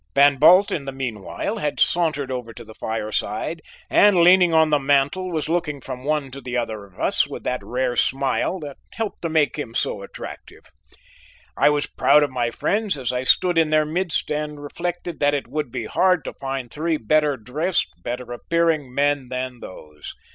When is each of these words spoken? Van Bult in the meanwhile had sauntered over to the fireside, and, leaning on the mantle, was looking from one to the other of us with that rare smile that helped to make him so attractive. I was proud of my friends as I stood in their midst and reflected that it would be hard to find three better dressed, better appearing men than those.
Van 0.15 0.37
Bult 0.37 0.71
in 0.71 0.85
the 0.85 0.91
meanwhile 0.91 1.59
had 1.59 1.79
sauntered 1.79 2.31
over 2.31 2.53
to 2.53 2.63
the 2.63 2.73
fireside, 2.73 3.61
and, 3.87 4.23
leaning 4.23 4.51
on 4.51 4.71
the 4.71 4.79
mantle, 4.79 5.31
was 5.31 5.47
looking 5.47 5.79
from 5.79 6.03
one 6.03 6.31
to 6.31 6.41
the 6.41 6.57
other 6.57 6.85
of 6.85 6.99
us 6.99 7.27
with 7.27 7.43
that 7.43 7.63
rare 7.63 7.95
smile 7.95 8.59
that 8.59 8.77
helped 8.95 9.21
to 9.21 9.29
make 9.29 9.57
him 9.59 9.75
so 9.75 10.01
attractive. 10.01 10.65
I 11.55 11.69
was 11.69 11.85
proud 11.85 12.23
of 12.23 12.31
my 12.31 12.49
friends 12.49 12.97
as 12.97 13.13
I 13.13 13.23
stood 13.25 13.59
in 13.59 13.69
their 13.69 13.85
midst 13.85 14.31
and 14.31 14.63
reflected 14.63 15.19
that 15.19 15.35
it 15.35 15.47
would 15.47 15.71
be 15.71 15.85
hard 15.85 16.25
to 16.25 16.33
find 16.33 16.71
three 16.71 16.97
better 16.97 17.37
dressed, 17.37 17.89
better 18.01 18.31
appearing 18.33 18.91
men 18.91 19.27
than 19.29 19.59
those. 19.59 20.15